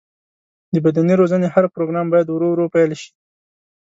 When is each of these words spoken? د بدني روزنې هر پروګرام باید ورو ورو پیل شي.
د 0.73 0.75
بدني 0.85 1.13
روزنې 1.21 1.47
هر 1.55 1.65
پروګرام 1.75 2.05
باید 2.13 2.27
ورو 2.29 2.47
ورو 2.51 2.71
پیل 2.73 2.91
شي. 3.01 3.11